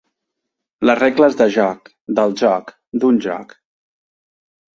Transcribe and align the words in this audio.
Les 0.89 0.95
regles 0.99 1.37
de 1.41 1.47
joc, 1.55 1.91
del 2.21 2.33
joc, 2.41 2.73
d'un 3.05 3.21
joc. 3.27 3.55